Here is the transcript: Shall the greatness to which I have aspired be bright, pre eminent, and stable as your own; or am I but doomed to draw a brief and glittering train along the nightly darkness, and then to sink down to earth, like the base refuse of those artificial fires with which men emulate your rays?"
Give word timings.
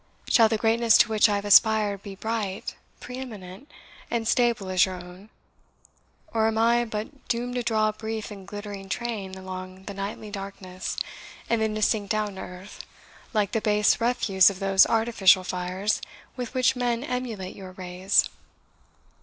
Shall 0.29 0.49
the 0.49 0.57
greatness 0.57 0.97
to 0.97 1.09
which 1.09 1.29
I 1.29 1.35
have 1.35 1.45
aspired 1.45 2.01
be 2.01 2.15
bright, 2.15 2.73
pre 2.99 3.17
eminent, 3.19 3.69
and 4.09 4.27
stable 4.27 4.69
as 4.71 4.83
your 4.83 4.95
own; 4.95 5.29
or 6.33 6.47
am 6.47 6.57
I 6.57 6.85
but 6.85 7.27
doomed 7.27 7.53
to 7.53 7.61
draw 7.61 7.89
a 7.89 7.93
brief 7.93 8.31
and 8.31 8.47
glittering 8.47 8.89
train 8.89 9.35
along 9.37 9.83
the 9.83 9.93
nightly 9.93 10.31
darkness, 10.31 10.97
and 11.51 11.61
then 11.61 11.75
to 11.75 11.83
sink 11.83 12.09
down 12.09 12.33
to 12.33 12.41
earth, 12.41 12.83
like 13.31 13.51
the 13.51 13.61
base 13.61 14.01
refuse 14.01 14.49
of 14.49 14.57
those 14.57 14.87
artificial 14.87 15.43
fires 15.43 16.01
with 16.35 16.55
which 16.55 16.75
men 16.75 17.03
emulate 17.03 17.55
your 17.55 17.73
rays?" 17.73 18.27